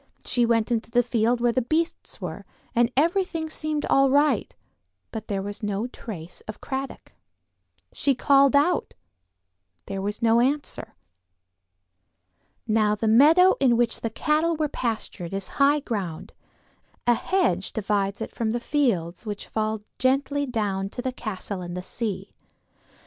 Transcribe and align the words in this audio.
She 0.25 0.47
went 0.47 0.71
into 0.71 0.89
the 0.89 1.03
field 1.03 1.39
where 1.41 1.51
the 1.51 1.61
beasts 1.61 2.19
were, 2.19 2.43
and 2.73 2.91
everything 2.97 3.51
seemed 3.51 3.85
all 3.85 4.09
right, 4.09 4.51
but 5.11 5.27
there 5.27 5.43
was 5.43 5.61
no 5.61 5.85
trace 5.85 6.41
of 6.47 6.59
Cradock. 6.59 7.11
She 7.93 8.15
called 8.15 8.55
out; 8.55 8.95
there 9.85 10.01
was 10.01 10.19
no 10.23 10.39
answer. 10.41 10.95
Now 12.65 12.95
the 12.95 13.07
meadow 13.07 13.53
in 13.59 13.77
which 13.77 14.01
the 14.01 14.09
cattle 14.09 14.55
were 14.55 14.67
pastured 14.67 15.33
is 15.33 15.49
high 15.61 15.81
ground; 15.81 16.33
a 17.05 17.13
hedge 17.13 17.71
divides 17.71 18.21
it 18.21 18.31
from 18.31 18.49
the 18.49 18.59
fields 18.59 19.27
which 19.27 19.45
fall 19.47 19.83
gently 19.99 20.47
down 20.47 20.89
to 20.89 21.03
the 21.03 21.13
castle 21.13 21.61
and 21.61 21.77
the 21.77 21.83
sea. 21.83 22.33